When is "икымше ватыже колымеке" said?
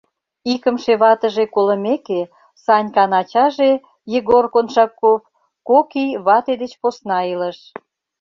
0.53-2.21